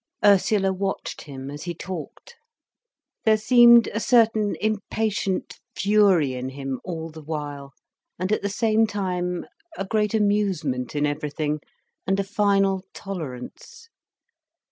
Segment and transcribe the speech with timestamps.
[0.25, 2.35] Ursula watched him as he talked.
[3.23, 7.73] There seemed a certain impatient fury in him, all the while,
[8.17, 9.45] and at the same time
[9.77, 11.59] a great amusement in everything,
[12.07, 13.89] and a final tolerance.